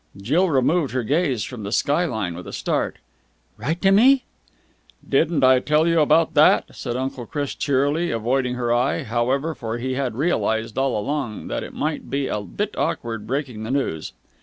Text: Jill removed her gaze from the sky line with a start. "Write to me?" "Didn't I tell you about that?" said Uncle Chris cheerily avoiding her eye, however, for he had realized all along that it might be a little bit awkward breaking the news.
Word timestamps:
Jill 0.19 0.49
removed 0.49 0.93
her 0.93 1.03
gaze 1.03 1.43
from 1.43 1.61
the 1.61 1.71
sky 1.71 2.05
line 2.05 2.33
with 2.33 2.47
a 2.47 2.53
start. 2.53 2.95
"Write 3.55 3.83
to 3.83 3.91
me?" 3.91 4.23
"Didn't 5.07 5.43
I 5.43 5.59
tell 5.59 5.85
you 5.87 5.99
about 5.99 6.33
that?" 6.33 6.65
said 6.75 6.95
Uncle 6.97 7.27
Chris 7.27 7.53
cheerily 7.53 8.09
avoiding 8.09 8.55
her 8.55 8.73
eye, 8.73 9.03
however, 9.03 9.53
for 9.53 9.77
he 9.77 9.93
had 9.93 10.15
realized 10.15 10.75
all 10.75 10.97
along 10.99 11.49
that 11.49 11.61
it 11.63 11.75
might 11.75 12.09
be 12.09 12.25
a 12.25 12.33
little 12.39 12.45
bit 12.47 12.75
awkward 12.79 13.27
breaking 13.27 13.61
the 13.61 13.69
news. 13.69 14.13